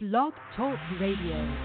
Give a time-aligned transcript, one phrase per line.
[0.00, 1.56] Blog Talk Radio.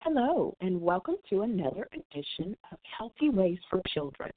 [0.00, 4.32] Hello, and welcome to another edition of Healthy Ways for Children.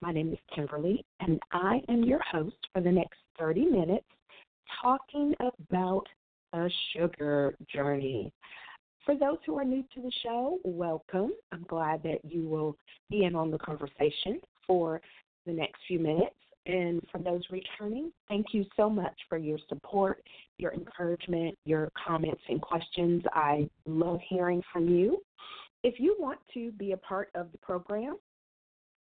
[0.00, 4.06] My name is Kimberly, and I am your host for the next 30 minutes
[4.80, 6.06] talking about
[6.54, 8.32] a sugar journey.
[9.04, 11.32] For those who are new to the show, welcome.
[11.52, 12.78] I'm glad that you will
[13.10, 15.02] be in on the conversation for
[15.44, 16.34] the next few minutes.
[16.66, 20.22] And for those returning, thank you so much for your support,
[20.56, 23.22] your encouragement, your comments and questions.
[23.32, 25.20] I love hearing from you.
[25.82, 28.16] If you want to be a part of the program,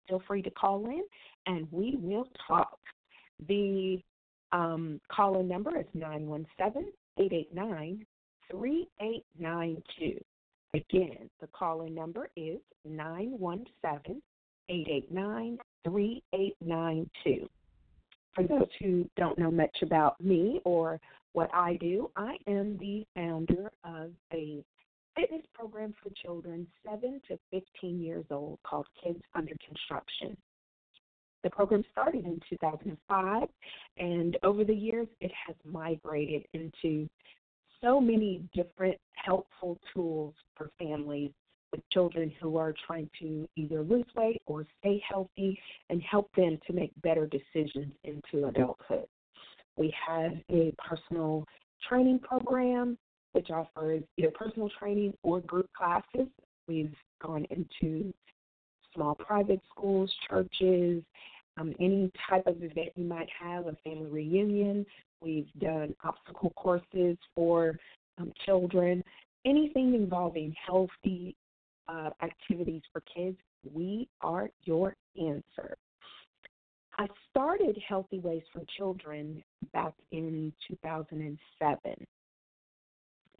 [0.10, 1.04] feel free to call in
[1.46, 2.78] and we will talk.
[3.48, 4.02] The
[4.52, 8.06] um, call in number is 917 889
[8.52, 10.20] 3892.
[10.74, 14.22] Again, the call in number is 917
[14.70, 17.50] 889 3892.
[18.36, 21.00] For those who don't know much about me or
[21.34, 24.64] what I do, I am the founder of a
[25.16, 30.36] fitness program for children 7 to 15 years old called Kids Under Construction.
[31.44, 33.48] The program started in 2005,
[33.98, 37.08] and over the years, it has migrated into
[37.82, 41.32] so many different helpful tools for families
[41.74, 46.60] with children who are trying to either lose weight or stay healthy and help them
[46.68, 49.08] to make better decisions into adulthood.
[49.76, 51.46] We have a personal
[51.90, 52.98] training program
[53.32, 56.28] which offers either personal training or group classes.
[56.68, 58.14] We've gone into
[58.94, 61.02] small private schools, churches,
[61.58, 64.86] um, any type of event you might have, a family reunion.
[65.20, 67.80] We've done obstacle courses for
[68.20, 69.04] um, children,
[69.46, 71.36] anything involving healthy
[71.88, 73.38] uh, activities for kids.
[73.72, 75.76] We are your answer.
[76.98, 81.96] I started Healthy Ways for Children back in 2007.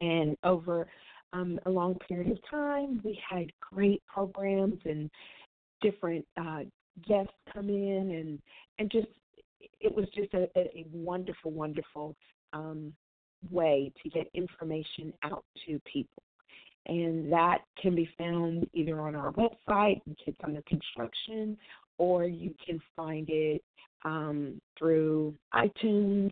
[0.02, 0.88] And over
[1.34, 5.10] um, a long period of time, we had great programs and
[5.82, 6.62] different uh,
[7.08, 8.40] guests come in, and
[8.80, 9.08] and just
[9.80, 12.16] it was just a, a wonderful, wonderful
[12.54, 12.94] um,
[13.52, 16.24] way to get information out to people.
[16.86, 21.58] And that can be found either on our website, Kids Under Construction,
[21.98, 23.64] or you can find it
[24.04, 26.32] um, through iTunes.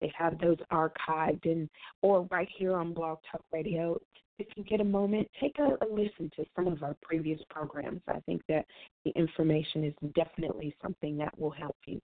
[0.00, 1.68] They have those archived, and
[2.00, 4.00] or right here on Blog Talk Radio.
[4.38, 8.00] If you get a moment, take a, a listen to some of our previous programs.
[8.08, 8.66] I think that
[9.04, 12.00] the information is definitely something that will help you.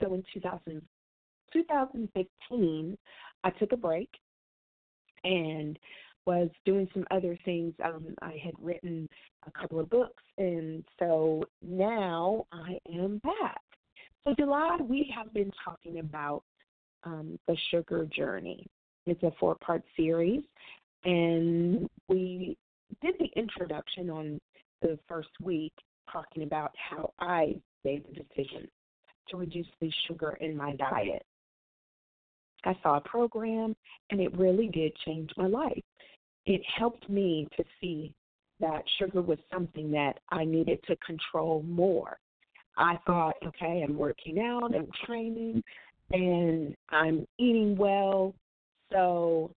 [0.00, 0.82] So in 2000,
[1.52, 2.98] 2015,
[3.42, 4.10] I took a break
[5.24, 5.78] and
[6.26, 7.72] was doing some other things.
[7.82, 9.08] Um, I had written
[9.46, 13.62] a couple of books, and so now I am back.
[14.24, 16.42] So, July, we have been talking about
[17.04, 18.66] um, the sugar journey.
[19.06, 20.42] It's a four part series,
[21.04, 22.58] and we
[23.00, 24.38] did the introduction on
[24.82, 25.72] the first week
[26.12, 28.68] talking about how I made the decision
[29.28, 31.24] to reduce the sugar in my diet.
[32.64, 33.74] I saw a program
[34.10, 35.82] and it really did change my life.
[36.46, 38.12] It helped me to see
[38.60, 42.18] that sugar was something that I needed to control more.
[42.76, 45.62] I thought, okay, I'm working out, I'm training,
[46.12, 46.14] mm.
[46.14, 48.34] and I'm eating well.
[48.92, 49.50] So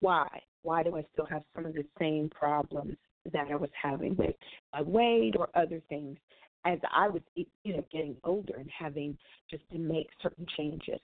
[0.00, 0.28] why?
[0.62, 2.96] Why do I still have some of the same problems
[3.32, 4.34] that I was having with
[4.72, 6.18] my weight or other things
[6.66, 9.16] as I was you know getting older and having
[9.50, 11.00] just to make certain changes?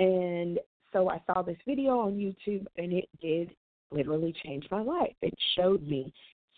[0.00, 0.58] And
[0.92, 3.50] so I saw this video on YouTube and it did
[3.92, 5.14] literally change my life.
[5.20, 6.12] It showed me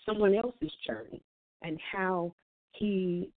[0.07, 1.21] someone else's journey
[1.63, 2.33] and how
[2.73, 3.31] he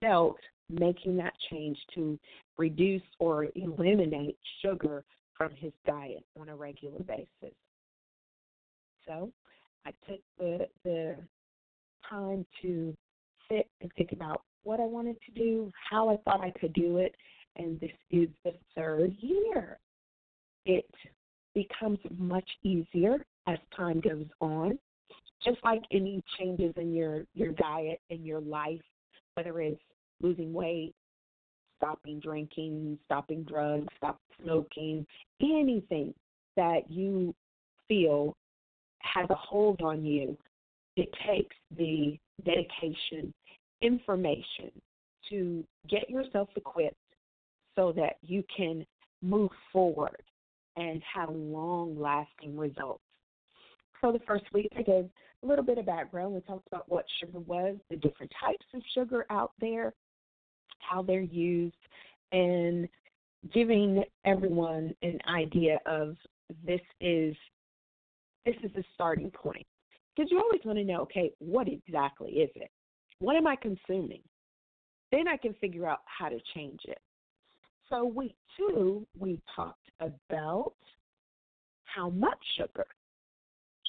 [0.00, 0.36] felt
[0.68, 2.18] making that change to
[2.58, 5.04] reduce or eliminate sugar
[5.36, 7.54] from his diet on a regular basis.
[9.06, 9.30] So
[9.86, 11.16] I took the the
[12.08, 12.96] time to
[13.48, 16.98] sit and think about what I wanted to do, how I thought I could do
[16.98, 17.14] it,
[17.56, 19.78] and this is the third year.
[20.66, 20.88] It
[21.54, 24.78] becomes much easier as time goes on.
[25.44, 28.80] Just like any changes in your, your diet and your life,
[29.34, 29.80] whether it's
[30.22, 30.94] losing weight,
[31.76, 35.06] stopping drinking, stopping drugs, stop smoking,
[35.42, 36.14] anything
[36.56, 37.34] that you
[37.88, 38.34] feel
[39.00, 40.36] has a hold on you,
[40.96, 43.34] it takes the dedication,
[43.82, 44.70] information
[45.28, 46.96] to get yourself equipped
[47.76, 48.86] so that you can
[49.22, 50.22] move forward
[50.76, 53.02] and have long lasting results.
[54.00, 55.08] So, the first week, I gave
[55.42, 56.34] a little bit of background.
[56.34, 59.94] We talked about what sugar was, the different types of sugar out there,
[60.80, 61.76] how they're used,
[62.32, 62.88] and
[63.52, 66.16] giving everyone an idea of
[66.66, 67.34] this is
[68.44, 69.66] this is the starting point.
[70.14, 72.70] Because you always want to know, okay, what exactly is it?
[73.18, 74.20] What am I consuming?
[75.10, 76.98] Then I can figure out how to change it.
[77.90, 80.74] So, week two, we talked about
[81.84, 82.86] how much sugar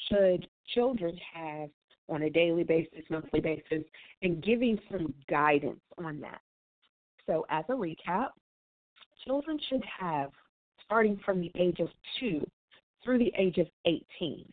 [0.10, 1.70] should children have
[2.10, 3.84] on a daily basis, monthly basis,
[4.22, 6.42] and giving some guidance on that.
[7.26, 8.30] So, as a recap,
[9.26, 10.32] children should have,
[10.86, 11.90] starting from the age of
[12.20, 12.46] two
[13.04, 14.46] through the age of 18,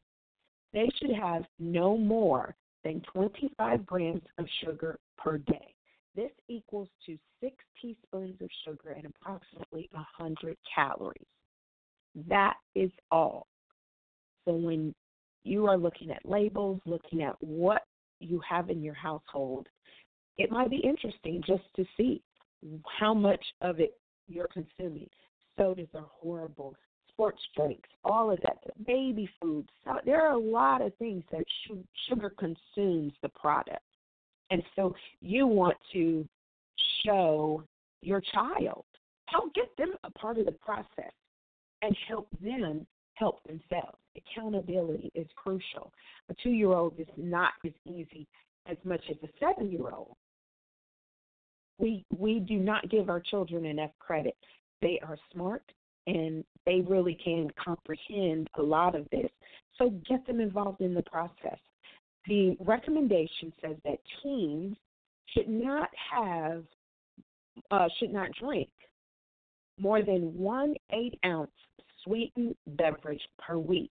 [0.73, 2.55] they should have no more
[2.85, 5.75] than 25 grams of sugar per day.
[6.14, 11.26] This equals to six teaspoons of sugar and approximately 100 calories.
[12.29, 13.47] That is all.
[14.44, 14.94] So when
[15.44, 17.82] you are looking at labels, looking at what
[18.20, 19.69] you have in your household,
[20.37, 22.23] it might be interesting just to see
[22.99, 23.94] how much of it
[24.29, 25.08] you're consuming.
[25.58, 26.75] Sodas are horrible.
[27.08, 29.69] Sports drinks, all of that, baby foods.
[30.05, 31.44] There are a lot of things that
[32.08, 33.81] sugar consumes the product.
[34.53, 36.29] And so you want to
[37.07, 37.65] show
[38.03, 38.85] your child,
[39.27, 41.13] help get them a part of the process
[41.81, 43.97] and help them help themselves.
[44.15, 45.91] Accountability is crucial.
[46.29, 48.29] A two year old is not as easy
[48.67, 50.17] as much as a seven year old.
[51.79, 54.37] We we do not give our children enough credit.
[54.83, 55.65] They are smart
[56.07, 59.31] and they really can comprehend a lot of this.
[59.79, 61.59] So get them involved in the process
[62.27, 64.77] the recommendation says that teens
[65.29, 66.65] should not have
[67.71, 68.71] uh, should not drink
[69.79, 71.51] more than one eight ounce
[72.05, 73.91] sweetened beverage per week.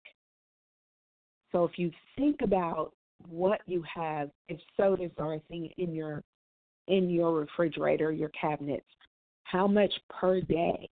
[1.53, 2.93] So if you think about
[3.29, 6.23] what you have, if sodas are a thing in your
[6.89, 8.87] in your refrigerator, your cabinets,
[9.45, 10.89] how much per day?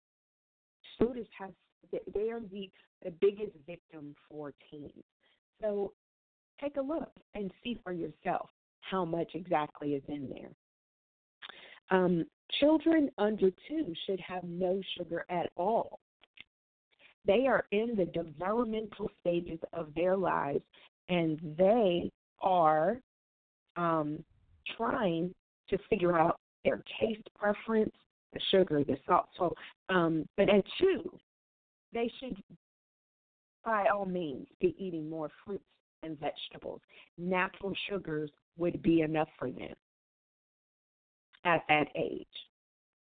[0.99, 1.51] Sodas have
[1.91, 2.69] they are the
[3.03, 4.91] the biggest victim for teens.
[5.61, 5.93] So
[6.61, 8.49] take a look and see for yourself
[8.81, 10.51] how much exactly is in there.
[11.91, 12.25] Um,
[12.59, 15.99] children under two should have no sugar at all.
[17.25, 20.63] They are in the developmental stages of their lives
[21.09, 22.11] and they
[22.41, 22.99] are
[23.75, 24.23] um,
[24.77, 25.33] trying
[25.69, 27.93] to figure out their taste preference,
[28.33, 29.27] the sugar, the salt.
[29.37, 29.53] So,
[29.89, 31.11] um, but at two,
[31.93, 32.37] they should,
[33.65, 35.63] by all means, be eating more fruits
[36.03, 36.81] and vegetables.
[37.17, 39.73] Natural sugars would be enough for them
[41.45, 42.27] at that age.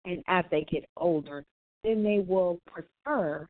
[0.05, 1.45] And as they get older,
[1.83, 3.47] then they will prefer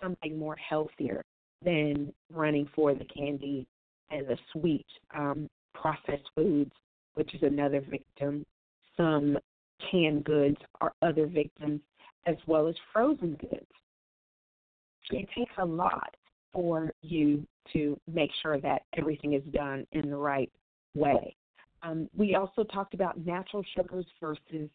[0.00, 1.24] something more healthier
[1.64, 3.66] than running for the candy
[4.10, 4.86] and the sweet
[5.16, 6.72] um, processed foods,
[7.14, 8.44] which is another victim.
[8.96, 9.38] Some
[9.90, 11.80] canned goods are other victims,
[12.26, 13.66] as well as frozen goods.
[15.10, 16.14] It takes a lot
[16.52, 20.50] for you to make sure that everything is done in the right
[20.94, 21.34] way.
[21.82, 24.68] Um, we also talked about natural sugars versus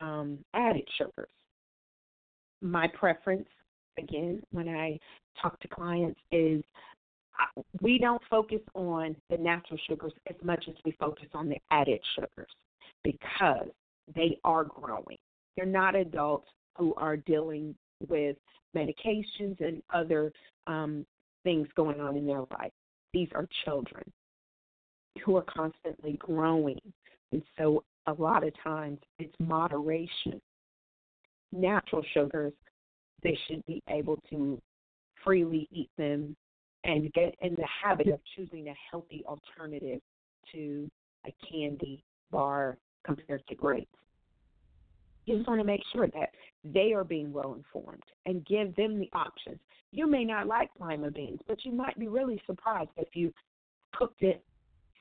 [0.00, 1.28] um, added sugars.
[2.62, 3.48] My preference,
[3.98, 4.98] again, when I
[5.40, 6.62] talk to clients, is
[7.38, 11.58] uh, we don't focus on the natural sugars as much as we focus on the
[11.70, 12.50] added sugars
[13.04, 13.68] because
[14.14, 15.18] they are growing.
[15.56, 17.74] They're not adults who are dealing
[18.08, 18.36] with
[18.74, 20.32] medications and other
[20.66, 21.04] um,
[21.46, 22.72] things going on in their life.
[23.12, 24.02] These are children
[25.24, 26.80] who are constantly growing.
[27.30, 30.42] And so a lot of times it's moderation.
[31.52, 32.52] Natural sugars,
[33.22, 34.60] they should be able to
[35.24, 36.34] freely eat them
[36.82, 40.00] and get in the habit of choosing a healthy alternative
[40.52, 40.90] to
[41.26, 43.86] a candy bar compared to grapes.
[45.26, 46.30] You just want to make sure that
[46.64, 49.58] they are being well informed and give them the options.
[49.90, 53.32] You may not like lima beans, but you might be really surprised if you
[53.94, 54.44] cooked it,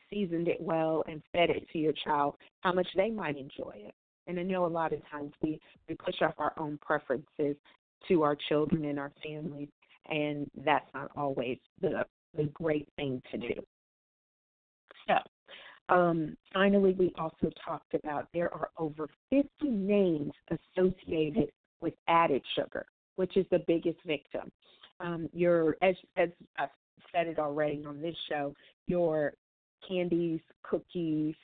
[0.09, 3.93] seasoned it well, and fed it to your child, how much they might enjoy it.
[4.27, 7.55] And I know a lot of times we, we push off our own preferences
[8.07, 9.69] to our children and our families,
[10.09, 12.05] and that's not always the,
[12.35, 13.53] the great thing to do.
[15.89, 21.51] Um, finally, we also talked about there are over 50 names associated
[21.81, 22.85] with added sugar,
[23.17, 24.51] which is the biggest victim.
[24.99, 26.69] Um, your, as, as I've
[27.11, 28.53] said it already on this show,
[28.87, 29.33] your
[29.87, 31.35] candies, cookies,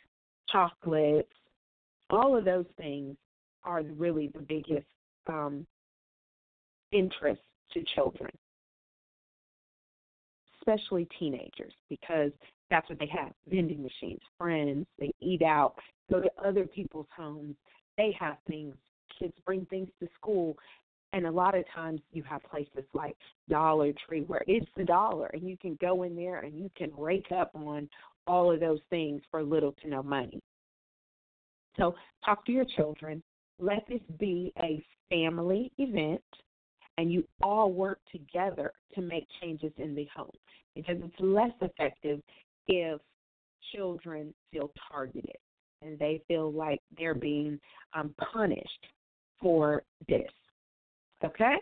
[0.49, 1.31] chocolates,
[2.09, 3.15] all of those things
[3.63, 4.87] are really the biggest
[5.27, 5.65] um,
[6.91, 7.41] interest
[7.73, 8.31] to children,
[10.59, 12.31] especially teenagers, because
[12.71, 15.75] that's what they have vending machines, friends, they eat out,
[16.09, 17.55] go to other people's homes.
[17.97, 18.73] They have things.
[19.19, 20.55] Kids bring things to school.
[21.13, 23.17] And a lot of times you have places like
[23.49, 26.89] Dollar Tree where it's the dollar and you can go in there and you can
[26.97, 27.89] rake up on
[28.25, 30.39] all of those things for little to no money.
[31.77, 33.21] So talk to your children.
[33.59, 36.23] Let this be a family event
[36.97, 40.31] and you all work together to make changes in the home
[40.75, 42.21] because it's less effective
[42.71, 43.01] if
[43.75, 45.37] children feel targeted
[45.81, 47.59] and they feel like they're being
[47.93, 48.87] um, punished
[49.39, 50.29] for this.
[51.23, 51.55] Okay?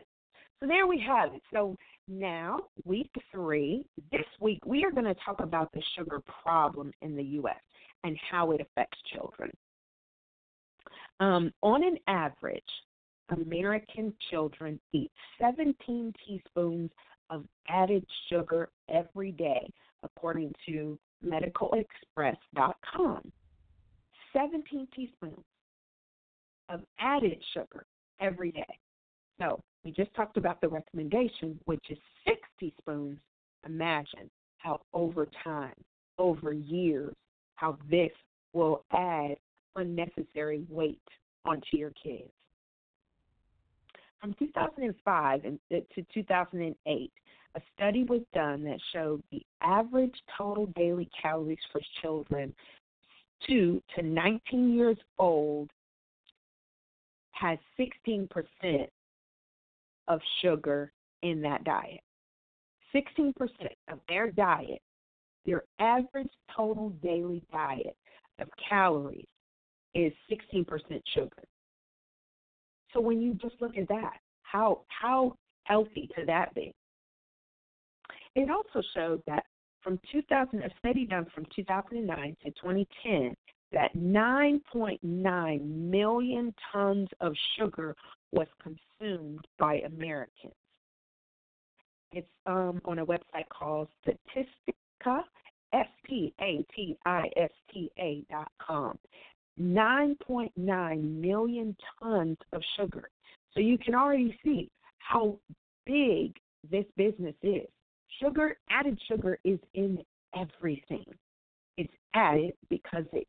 [0.59, 1.41] So there we have it.
[1.53, 1.75] So
[2.07, 7.15] now, week three, this week, we are going to talk about the sugar problem in
[7.15, 7.61] the U.S.
[8.03, 9.51] and how it affects children.
[11.21, 12.63] Um, on an average,
[13.29, 16.89] American children eat 17 teaspoons
[17.29, 19.69] of added sugar every day,
[20.03, 23.31] according to medicalexpress.com.
[24.33, 25.43] 17 teaspoons
[26.69, 27.85] of added sugar
[28.21, 28.79] every day.
[29.39, 33.17] So we just talked about the recommendation, which is six teaspoons.
[33.65, 34.29] Imagine
[34.59, 35.73] how over time,
[36.17, 37.13] over years,
[37.55, 38.11] how this
[38.53, 39.35] will add
[39.75, 41.01] unnecessary weight
[41.45, 42.31] onto your kids.
[44.21, 47.11] From 2005 uh, to 2008,
[47.55, 52.53] a study was done that showed the average total daily calories for children
[53.47, 55.69] 2 to 19 years old
[57.31, 58.27] has 16%
[60.09, 62.01] of sugar in that diet.
[62.93, 63.33] 16%
[63.89, 64.81] of their diet,
[65.45, 67.95] their average total daily diet
[68.39, 69.27] of calories
[69.95, 70.65] is 16%
[71.13, 71.43] sugar.
[72.93, 76.73] So when you just look at that, how how healthy could that be?
[78.35, 79.43] It also showed that
[79.81, 83.35] from 2000, a study done from 2009 to 2010,
[83.71, 87.95] that 9.9 million tons of sugar
[88.31, 90.53] was consumed by Americans.
[92.11, 95.21] It's um, on a website called Statistica,
[95.73, 98.97] S T A T I S T A dot com.
[99.59, 103.09] 9.9 million tons of sugar.
[103.53, 105.37] So you can already see how
[105.85, 106.35] big
[106.69, 107.67] this business is.
[108.21, 109.99] Sugar, added sugar is in
[110.35, 111.05] everything.
[111.77, 113.27] It's added because it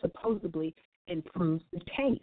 [0.00, 0.74] supposedly
[1.08, 2.22] improves the taste.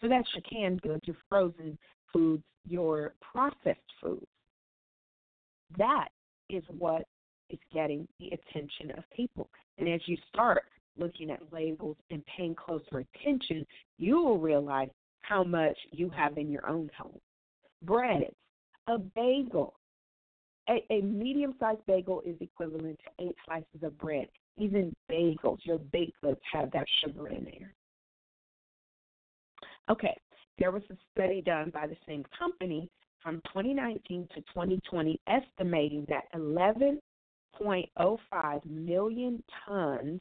[0.00, 1.78] So that's your canned goods, your frozen
[2.12, 4.26] foods, your processed foods.
[5.78, 6.08] That
[6.50, 7.06] is what
[7.50, 9.48] is getting the attention of people.
[9.78, 10.62] And as you start
[10.98, 13.66] looking at labels and paying closer attention,
[13.98, 14.90] you will realize
[15.22, 17.18] how much you have in your own home.
[17.82, 18.30] Bread,
[18.86, 19.74] a bagel.
[20.68, 24.28] A, a medium sized bagel is equivalent to eight slices of bread.
[24.56, 27.74] Even bagels, your baked goods have that sugar in there.
[29.90, 30.16] Okay,
[30.58, 32.88] there was a study done by the same company
[33.22, 40.20] from 2019 to 2020 estimating that 11.05 million tons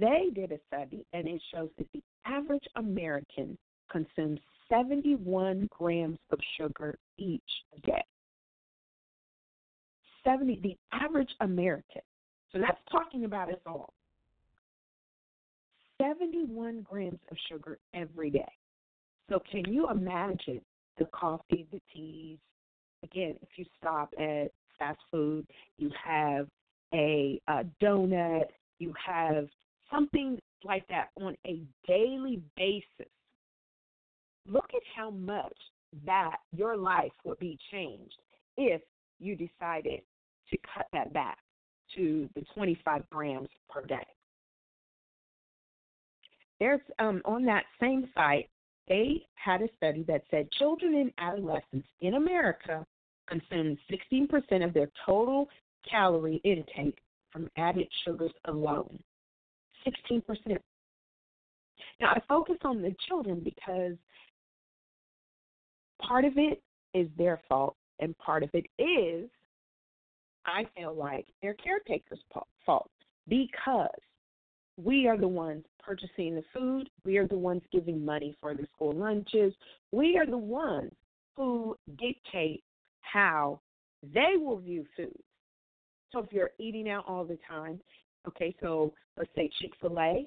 [0.00, 3.56] They did a study, and it shows that the average American
[3.90, 7.42] consumes 71 grams of sugar each
[7.84, 8.02] day.
[10.24, 12.02] 70, the average American.
[12.52, 13.92] So that's talking about us all.
[16.00, 18.52] 71 grams of sugar every day.
[19.28, 20.60] So can you imagine
[20.98, 22.38] the coffee, the teas?
[23.02, 25.46] Again, if you stop at fast food,
[25.78, 26.48] you have
[26.92, 28.46] a, a donut,
[28.78, 29.46] you have
[29.90, 33.10] something like that on a daily basis.
[34.48, 35.56] look at how much
[36.06, 38.16] that your life would be changed
[38.56, 38.80] if
[39.20, 40.00] you decided
[40.54, 41.38] to cut that back
[41.96, 44.06] to the 25 grams per day.
[46.60, 48.48] There's um, on that same site,
[48.88, 52.86] they had a study that said children and adolescents in America
[53.28, 55.48] consume 16% of their total
[55.88, 56.98] calorie intake
[57.30, 58.98] from added sugars alone.
[59.86, 60.22] 16%.
[62.00, 63.96] Now, I focus on the children because
[66.00, 69.28] part of it is their fault, and part of it is,
[70.46, 72.20] I feel like, their caretaker's
[72.64, 72.90] fault
[73.28, 73.88] because
[74.76, 78.66] we are the ones purchasing the food, we are the ones giving money for the
[78.74, 79.52] school lunches,
[79.92, 80.92] we are the ones
[81.36, 82.62] who dictate
[83.00, 83.60] how
[84.12, 85.16] they will view food.
[86.12, 87.80] So if you're eating out all the time,
[88.26, 90.26] okay, so let's say Chick fil A,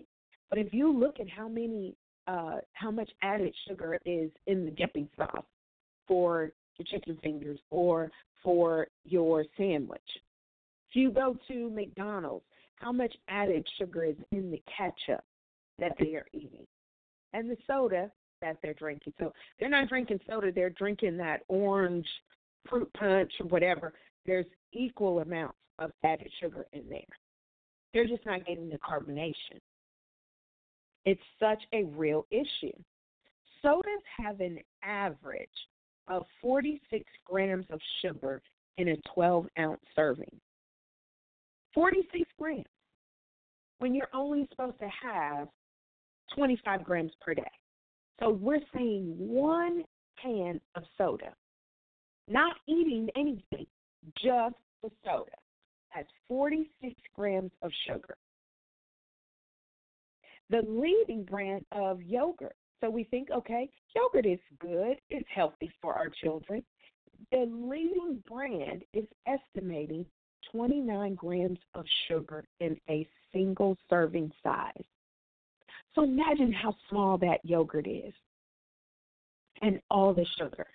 [0.49, 1.95] but if you look at how many,
[2.27, 5.45] uh, how much added sugar is in the dipping sauce
[6.07, 8.11] for your chicken fingers or
[8.43, 10.01] for your sandwich.
[10.89, 15.23] If you go to McDonald's, how much added sugar is in the ketchup
[15.79, 16.65] that they are eating
[17.33, 19.13] and the soda that they're drinking.
[19.19, 22.07] So they're not drinking soda, they're drinking that orange
[22.69, 23.93] fruit punch or whatever.
[24.25, 27.01] There's equal amounts of added sugar in there.
[27.93, 29.59] They're just not getting the carbonation.
[31.05, 32.73] It's such a real issue.
[33.61, 35.49] Sodas have an average
[36.07, 38.41] of 46 grams of sugar
[38.77, 40.39] in a 12 ounce serving.
[41.73, 42.65] 46 grams
[43.79, 45.47] when you're only supposed to have
[46.35, 47.43] 25 grams per day.
[48.19, 49.83] So we're saying one
[50.21, 51.33] can of soda,
[52.27, 53.67] not eating anything,
[54.15, 55.31] just the soda,
[55.89, 58.17] has 46 grams of sugar.
[60.49, 62.55] The leading brand of yogurt.
[62.81, 66.63] So we think, okay, yogurt is good, it's healthy for our children.
[67.31, 70.05] The leading brand is estimating
[70.51, 74.83] 29 grams of sugar in a single serving size.
[75.95, 78.13] So imagine how small that yogurt is
[79.61, 80.67] and all the sugar.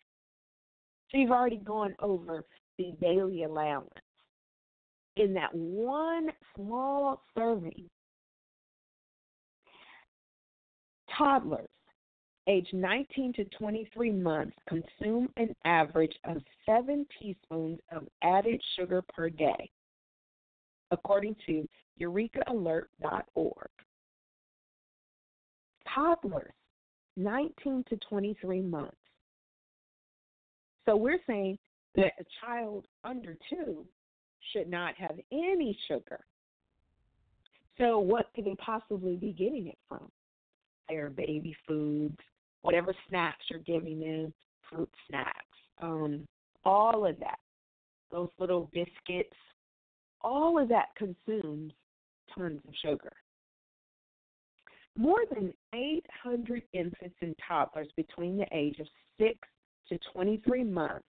[1.10, 2.44] So you've already gone over
[2.78, 3.90] the daily allowance
[5.16, 7.88] in that one small serving.
[11.16, 11.68] Toddlers
[12.48, 19.30] age 19 to 23 months consume an average of 7 teaspoons of added sugar per
[19.30, 19.70] day,
[20.90, 21.68] according to
[22.00, 23.68] eurekalert.org.
[25.94, 26.52] Toddlers
[27.16, 28.96] 19 to 23 months.
[30.86, 31.58] So we're saying
[31.94, 33.84] that a child under 2
[34.52, 36.20] should not have any sugar.
[37.78, 40.10] So what could they possibly be getting it from?
[40.88, 42.18] Their baby foods,
[42.62, 44.32] whatever snacks you're giving them,
[44.70, 45.36] fruit snacks,
[45.80, 46.26] um,
[46.64, 47.38] all of that,
[48.10, 49.36] those little biscuits,
[50.20, 51.72] all of that consumes
[52.34, 53.12] tons of sugar.
[54.96, 58.86] More than 800 infants and toddlers between the age of
[59.18, 59.34] 6
[59.88, 61.06] to 23 months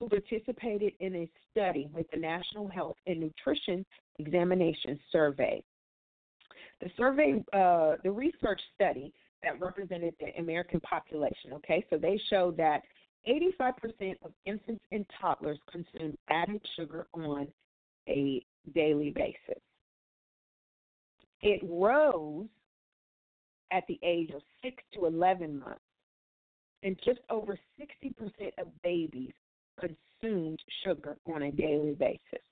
[0.00, 3.84] who participated in a study with the National Health and Nutrition
[4.18, 5.62] Examination Survey.
[6.80, 11.52] The survey, uh, the research study that represented the American population.
[11.54, 12.82] Okay, so they showed that
[13.28, 17.46] 85% of infants and toddlers consume added sugar on
[18.08, 18.42] a
[18.74, 19.62] daily basis.
[21.42, 22.46] It rose
[23.70, 25.80] at the age of 6 to 11 months,
[26.82, 29.32] and just over 60% of babies
[29.78, 32.44] consumed sugar on a daily basis.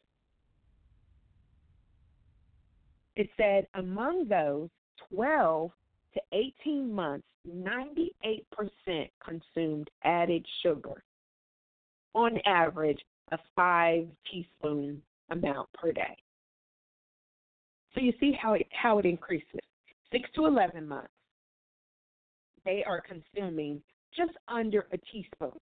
[3.16, 4.68] It said among those,
[5.12, 5.70] 12
[6.14, 8.42] to 18 months, 98%
[9.24, 11.02] consumed added sugar,
[12.14, 13.00] on average,
[13.32, 16.16] a five teaspoon amount per day.
[17.94, 19.60] So you see how it, how it increases.
[20.12, 21.08] 6 to 11 months,
[22.64, 23.82] they are consuming
[24.16, 25.58] just under a teaspoon.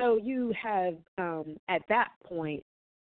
[0.00, 2.64] So you have, um, at that point,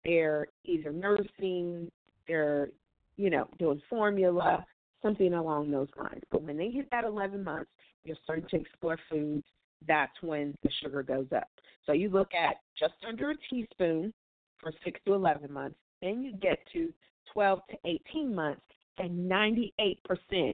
[0.05, 1.91] they're either nursing,
[2.27, 2.69] they're,
[3.17, 4.65] you know, doing formula,
[5.01, 6.23] something along those lines.
[6.31, 7.71] But when they hit that 11 months,
[8.03, 9.45] you're starting to explore foods.
[9.87, 11.47] That's when the sugar goes up.
[11.85, 14.13] So you look at just under a teaspoon
[14.59, 15.77] for 6 to 11 months.
[16.01, 16.93] Then you get to
[17.33, 18.61] 12 to 18 months,
[18.97, 20.53] and 98%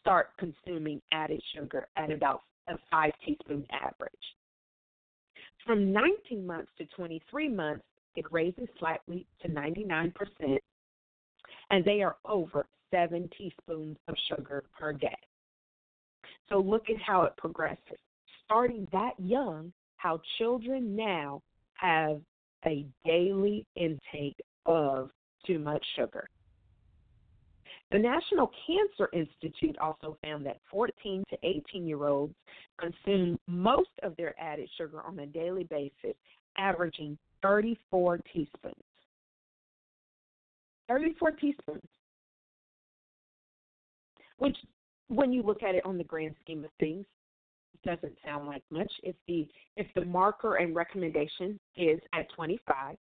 [0.00, 4.12] start consuming added sugar at about a 5 teaspoon average.
[5.66, 7.84] From 19 months to 23 months,
[8.16, 10.12] it raises slightly to 99%,
[11.70, 15.16] and they are over seven teaspoons of sugar per day.
[16.48, 17.98] So look at how it progresses.
[18.44, 21.42] Starting that young, how children now
[21.74, 22.20] have
[22.66, 25.10] a daily intake of
[25.46, 26.28] too much sugar.
[27.90, 32.34] The National Cancer Institute also found that 14 to 18 year olds
[32.80, 36.16] consume most of their added sugar on a daily basis,
[36.56, 38.74] averaging 34 teaspoons.
[40.88, 41.82] 34 teaspoons.
[44.38, 44.56] Which,
[45.08, 47.06] when you look at it on the grand scheme of things,
[47.84, 48.90] doesn't sound like much.
[49.02, 53.00] If the if the marker and recommendation is at 25, it's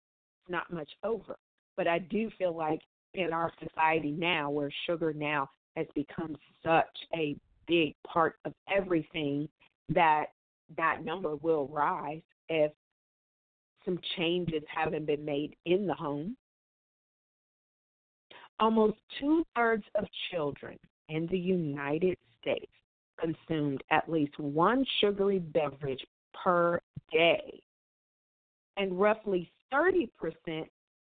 [0.48, 1.36] not much over.
[1.76, 2.80] But I do feel like
[3.14, 7.36] in our society now, where sugar now has become such a
[7.66, 9.48] big part of everything,
[9.88, 10.26] that
[10.76, 12.72] that number will rise if
[13.84, 16.36] some changes haven't been made in the home.
[18.60, 20.76] Almost two thirds of children
[21.08, 22.72] in the United States
[23.18, 26.80] consumed at least one sugary beverage per
[27.12, 27.60] day,
[28.76, 30.08] and roughly 30%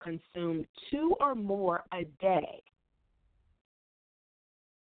[0.00, 2.62] consumed two or more a day.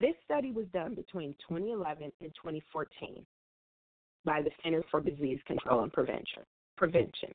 [0.00, 3.24] This study was done between 2011 and 2014
[4.24, 6.42] by the Center for Disease Control and Prevention.
[6.77, 7.33] Prevention.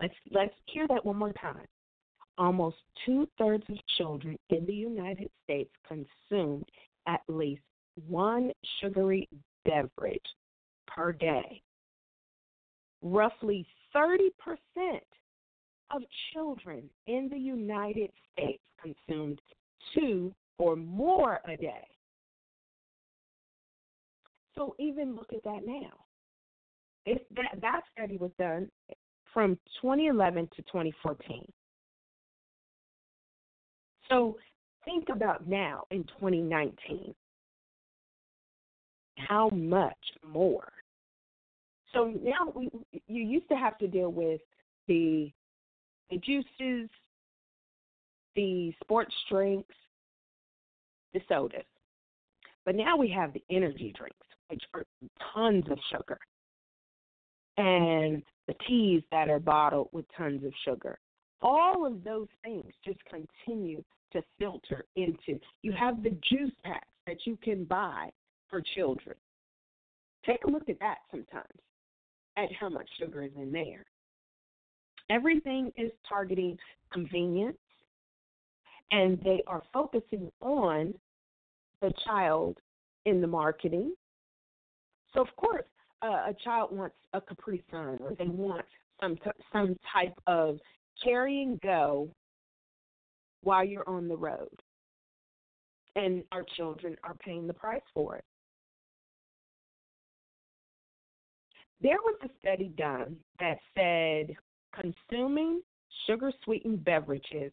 [0.00, 1.66] Let's let's hear that one more time.
[2.38, 6.64] Almost two thirds of children in the United States consume
[7.08, 7.62] at least
[8.06, 9.28] one sugary
[9.64, 10.20] beverage
[10.86, 11.60] per day.
[13.02, 14.30] Roughly 30%
[15.90, 19.40] of children in the United States consumed
[19.94, 21.86] two or more a day.
[24.56, 25.92] So even look at that now.
[27.06, 28.68] If that, that study was done
[29.32, 31.46] from 2011 to 2014.
[34.10, 34.36] So
[34.84, 37.14] think about now in 2019
[39.16, 40.72] how much more.
[41.92, 42.70] So now we,
[43.06, 44.40] you used to have to deal with
[44.86, 45.30] the
[46.10, 46.88] the juices,
[48.34, 49.74] the sports drinks,
[51.12, 51.64] the sodas.
[52.64, 54.84] But now we have the energy drinks, which are
[55.34, 56.18] tons of sugar,
[57.58, 60.98] and the teas that are bottled with tons of sugar.
[61.40, 65.38] All of those things just continue to filter into.
[65.62, 68.10] You have the juice packs that you can buy
[68.48, 69.16] for children.
[70.24, 71.46] Take a look at that sometimes,
[72.36, 73.84] at how much sugar is in there.
[75.10, 76.58] Everything is targeting
[76.92, 77.56] convenience,
[78.90, 80.92] and they are focusing on
[81.80, 82.58] the child
[83.04, 83.94] in the marketing.
[85.14, 85.64] So, of course,
[86.02, 88.66] uh, a child wants a Capri Sun, or they want
[89.00, 90.58] some t- some type of
[91.02, 92.08] carry and go
[93.42, 94.48] while you're on the road,
[95.96, 98.24] and our children are paying the price for it.
[101.80, 104.34] There was a study done that said
[104.74, 105.62] consuming
[106.06, 107.52] sugar sweetened beverages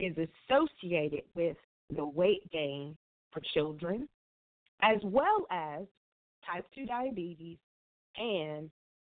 [0.00, 1.56] is associated with
[1.94, 2.96] the weight gain
[3.32, 4.08] for children,
[4.82, 5.82] as well as
[6.50, 7.58] type 2 diabetes
[8.16, 8.70] and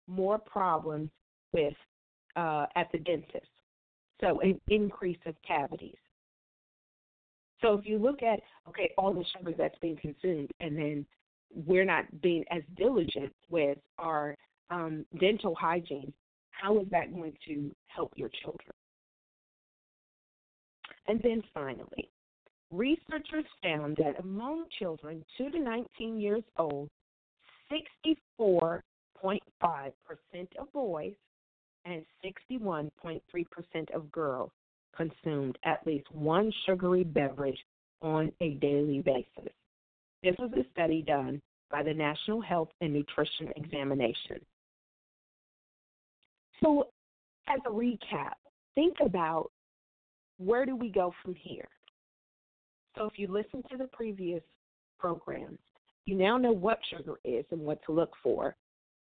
[0.06, 1.10] more problems
[1.52, 1.74] with
[2.36, 3.46] uh, at the dentist.
[4.20, 5.96] So, an increase of cavities.
[7.62, 11.06] So, if you look at okay, all the sugar that's being consumed, and then
[11.54, 14.36] we're not being as diligent with our
[14.70, 16.12] um, dental hygiene,
[16.50, 18.72] how is that going to help your children?
[21.06, 22.10] And then finally,
[22.70, 26.90] researchers found that among children 2 to 19 years old,
[28.40, 28.82] 64.5%
[30.58, 31.14] of boys
[31.88, 33.20] and 61.3%
[33.94, 34.50] of girls
[34.96, 37.58] consumed at least one sugary beverage
[38.02, 39.52] on a daily basis.
[40.22, 44.38] This was a study done by the National Health and Nutrition Examination.
[46.62, 46.88] So,
[47.48, 48.32] as a recap,
[48.74, 49.50] think about
[50.38, 51.68] where do we go from here?
[52.96, 54.42] So, if you listen to the previous
[54.98, 55.58] programs,
[56.04, 58.56] you now know what sugar is and what to look for.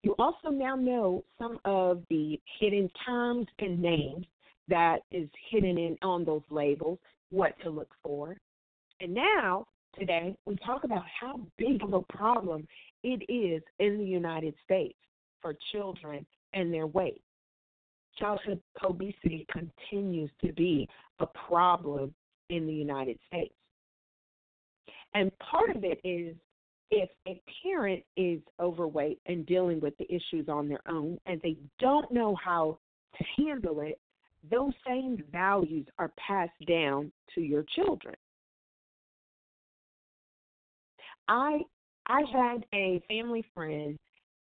[0.02, 4.26] You also now know some of the hidden terms and names
[4.68, 6.98] that is hidden in on those labels,
[7.30, 8.36] what to look for.
[9.00, 9.66] And now,
[9.98, 12.66] today, we talk about how big of a problem
[13.04, 14.98] it is in the United States
[15.40, 17.22] for children and their weight
[18.18, 20.88] childhood obesity continues to be
[21.20, 22.14] a problem
[22.50, 23.54] in the United States.
[25.14, 26.36] And part of it is
[26.92, 31.56] if a parent is overweight and dealing with the issues on their own and they
[31.80, 32.78] don't know how
[33.16, 33.98] to handle it,
[34.50, 38.14] those same values are passed down to your children.
[41.28, 41.60] I
[42.06, 43.98] I had a family friend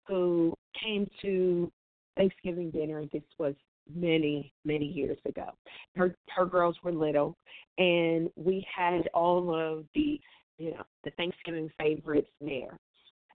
[0.07, 1.69] who came to
[2.15, 3.03] Thanksgiving dinner.
[3.11, 3.55] This was
[3.93, 5.49] many, many years ago.
[5.97, 7.35] Her her girls were little,
[7.77, 10.21] and we had all of the
[10.57, 12.77] you know the Thanksgiving favorites there.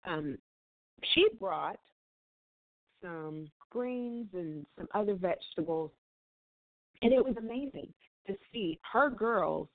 [0.05, 0.38] Um,
[1.13, 1.79] she brought
[3.01, 5.91] some greens and some other vegetables,
[7.01, 7.93] and it was amazing
[8.27, 9.67] to see her girls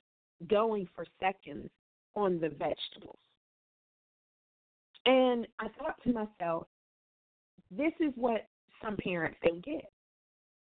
[0.49, 1.71] going for seconds
[2.15, 3.19] on the vegetables.
[5.07, 6.67] And I thought to myself,
[7.71, 8.47] this is what
[8.83, 9.91] some parents don't get.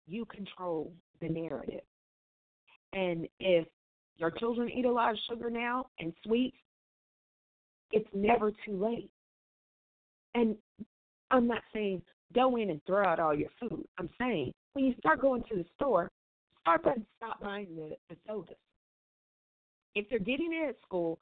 [0.07, 1.81] You control the narrative.
[2.93, 3.67] And if
[4.17, 6.57] your children eat a lot of sugar now and sweets,
[7.91, 9.09] it's never too late.
[10.33, 10.55] And
[11.31, 12.01] I'm not saying
[12.33, 13.85] go in and throw out all your food.
[13.97, 16.09] I'm saying when you start going to the store,
[16.61, 18.55] start by stop buying the, the sodas.
[19.95, 21.19] If they're getting it at school,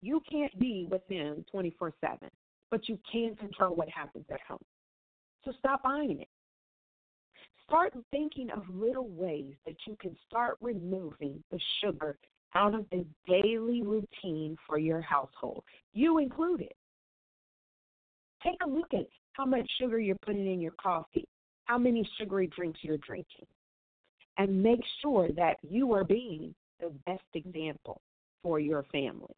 [0.00, 2.28] you can't be with them 24 7,
[2.70, 4.58] but you can control what happens at home.
[5.44, 6.28] So stop buying it.
[7.66, 12.18] Start thinking of little ways that you can start removing the sugar
[12.54, 15.62] out of the daily routine for your household,
[15.92, 16.72] you included.
[18.42, 21.26] Take a look at how much sugar you're putting in your coffee,
[21.64, 23.46] how many sugary drinks you're drinking,
[24.38, 28.00] and make sure that you are being the best example
[28.42, 29.34] for your family.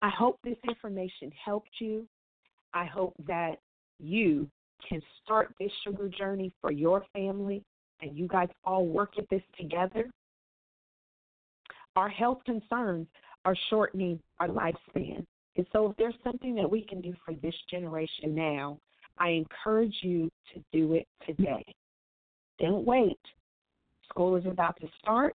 [0.00, 2.06] I hope this information helped you.
[2.74, 3.58] I hope that
[4.00, 4.48] you
[4.88, 7.62] can start this sugar journey for your family
[8.00, 10.10] and you guys all work at this together.
[11.96, 13.06] Our health concerns
[13.44, 15.26] are shortening our lifespan.
[15.56, 18.78] And so, if there's something that we can do for this generation now,
[19.18, 21.64] I encourage you to do it today.
[22.58, 23.18] Don't wait.
[24.08, 25.34] School is about to start.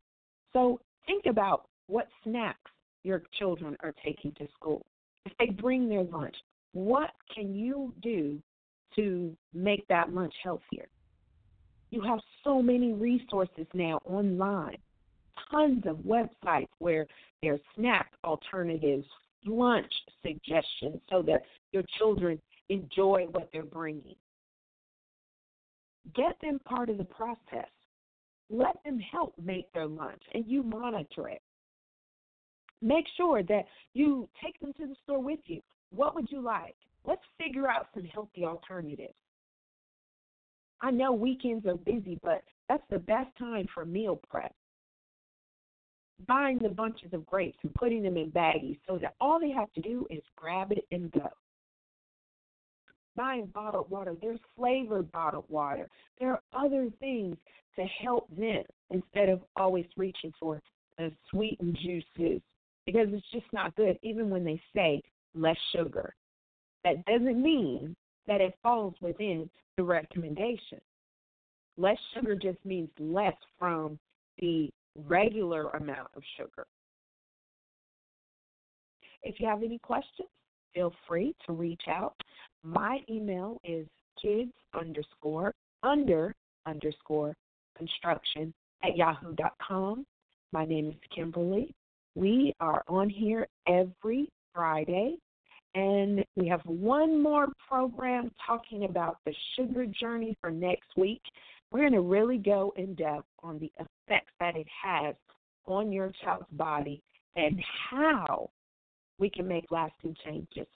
[0.53, 2.71] So, think about what snacks
[3.03, 4.85] your children are taking to school.
[5.25, 6.35] If they bring their lunch,
[6.73, 8.41] what can you do
[8.95, 10.87] to make that lunch healthier?
[11.89, 14.77] You have so many resources now online,
[15.51, 17.07] tons of websites where
[17.41, 19.05] there's snack alternatives,
[19.45, 24.15] lunch suggestions, so that your children enjoy what they're bringing.
[26.15, 27.69] Get them part of the process.
[28.49, 31.41] Let them help make their lunch and you monitor it.
[32.81, 35.61] Make sure that you take them to the store with you.
[35.89, 36.75] What would you like?
[37.05, 39.15] Let's figure out some healthy alternatives.
[40.81, 44.53] I know weekends are busy, but that's the best time for meal prep.
[46.25, 49.71] Buying the bunches of grapes and putting them in baggies so that all they have
[49.73, 51.29] to do is grab it and go.
[53.15, 55.87] Buying bottled water, there's flavored bottled water.
[56.19, 57.37] There are other things
[57.75, 60.61] to help them instead of always reaching for
[60.97, 62.41] the sweetened juices
[62.85, 65.01] because it's just not good, even when they say
[65.35, 66.15] less sugar.
[66.83, 67.95] That doesn't mean
[68.27, 70.79] that it falls within the recommendation.
[71.77, 73.99] Less sugar just means less from
[74.39, 74.69] the
[75.05, 76.65] regular amount of sugar.
[79.23, 80.29] If you have any questions,
[80.73, 82.15] feel free to reach out.
[82.63, 83.87] My email is
[84.21, 86.33] kids underscore under
[86.65, 87.35] underscore
[87.77, 90.05] construction at yahoo.com.
[90.51, 91.73] My name is Kimberly.
[92.15, 95.17] We are on here every Friday,
[95.75, 101.21] and we have one more program talking about the sugar journey for next week.
[101.71, 105.15] We're going to really go in depth on the effects that it has
[105.65, 107.01] on your child's body
[107.35, 108.49] and how
[109.19, 110.67] we can make lasting changes.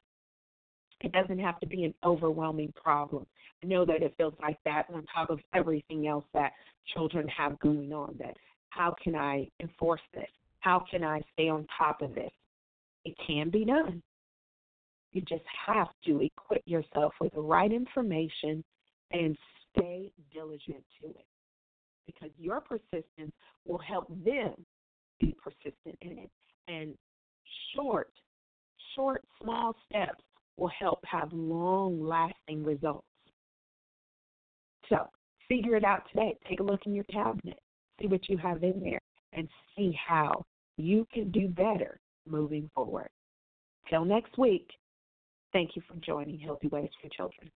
[1.01, 3.25] It doesn't have to be an overwhelming problem.
[3.63, 6.51] I know that it feels like that on top of everything else that
[6.93, 8.15] children have going on.
[8.19, 8.35] That
[8.69, 10.29] how can I enforce this?
[10.59, 12.31] How can I stay on top of this?
[13.05, 14.01] It can be done.
[15.11, 18.63] You just have to equip yourself with the right information
[19.11, 19.37] and
[19.75, 21.25] stay diligent to it.
[22.05, 23.33] Because your persistence
[23.65, 24.53] will help them
[25.19, 26.31] be persistent in it.
[26.67, 26.95] And
[27.75, 28.11] short,
[28.95, 30.23] short, small steps
[30.57, 33.05] will help have long lasting results.
[34.89, 35.07] So
[35.47, 36.37] figure it out today.
[36.49, 37.59] Take a look in your cabinet,
[37.99, 39.01] see what you have in there,
[39.33, 40.43] and see how
[40.77, 43.09] you can do better moving forward.
[43.89, 44.69] Till next week,
[45.53, 47.51] thank you for joining Healthy Ways for Children.